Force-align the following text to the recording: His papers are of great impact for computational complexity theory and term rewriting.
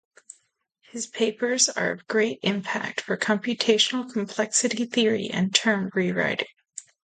His 0.81 1.05
papers 1.05 1.69
are 1.69 1.91
of 1.91 2.07
great 2.07 2.39
impact 2.41 3.01
for 3.01 3.15
computational 3.17 4.11
complexity 4.11 4.85
theory 4.85 5.29
and 5.31 5.53
term 5.53 5.91
rewriting. 5.93 6.47